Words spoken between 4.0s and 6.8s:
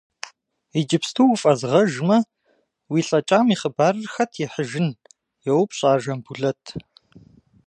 хэт ихьыжын?– йоупщӏ ар Жамбулэт.